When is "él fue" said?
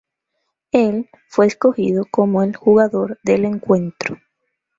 0.71-1.45